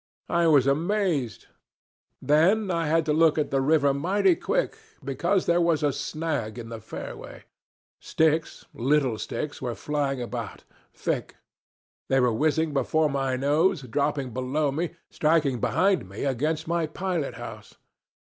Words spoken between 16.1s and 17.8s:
against my pilot house.